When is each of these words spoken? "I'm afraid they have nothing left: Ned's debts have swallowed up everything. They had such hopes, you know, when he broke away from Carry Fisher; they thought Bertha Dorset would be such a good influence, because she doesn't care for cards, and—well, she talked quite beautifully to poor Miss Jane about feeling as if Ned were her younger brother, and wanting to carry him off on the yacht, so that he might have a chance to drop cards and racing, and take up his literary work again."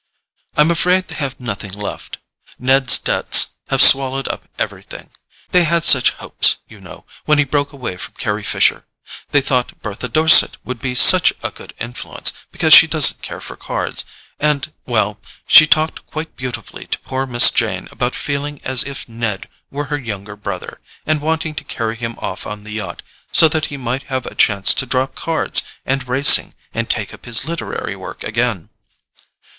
"I'm 0.57 0.71
afraid 0.71 1.09
they 1.09 1.15
have 1.17 1.39
nothing 1.39 1.73
left: 1.73 2.17
Ned's 2.57 2.97
debts 2.97 3.51
have 3.69 3.83
swallowed 3.83 4.27
up 4.29 4.45
everything. 4.57 5.11
They 5.51 5.63
had 5.63 5.83
such 5.83 6.09
hopes, 6.15 6.55
you 6.67 6.81
know, 6.81 7.05
when 7.25 7.37
he 7.37 7.43
broke 7.43 7.71
away 7.71 7.97
from 7.97 8.15
Carry 8.15 8.41
Fisher; 8.41 8.87
they 9.29 9.41
thought 9.41 9.79
Bertha 9.83 10.09
Dorset 10.09 10.57
would 10.63 10.79
be 10.79 10.95
such 10.95 11.33
a 11.43 11.51
good 11.51 11.75
influence, 11.79 12.33
because 12.51 12.73
she 12.73 12.87
doesn't 12.87 13.21
care 13.21 13.39
for 13.41 13.55
cards, 13.55 14.03
and—well, 14.39 15.19
she 15.45 15.67
talked 15.67 16.07
quite 16.07 16.35
beautifully 16.35 16.87
to 16.87 16.97
poor 17.01 17.27
Miss 17.27 17.51
Jane 17.51 17.87
about 17.91 18.15
feeling 18.15 18.59
as 18.63 18.81
if 18.81 19.07
Ned 19.07 19.47
were 19.69 19.83
her 19.93 19.99
younger 19.99 20.35
brother, 20.35 20.81
and 21.05 21.21
wanting 21.21 21.53
to 21.53 21.63
carry 21.63 21.95
him 21.95 22.15
off 22.17 22.47
on 22.47 22.63
the 22.63 22.71
yacht, 22.73 23.03
so 23.31 23.47
that 23.49 23.65
he 23.67 23.77
might 23.77 24.07
have 24.09 24.25
a 24.25 24.33
chance 24.33 24.73
to 24.73 24.87
drop 24.87 25.13
cards 25.13 25.61
and 25.85 26.07
racing, 26.07 26.55
and 26.73 26.89
take 26.89 27.13
up 27.13 27.25
his 27.25 27.45
literary 27.45 27.95
work 27.95 28.23
again." 28.23 28.71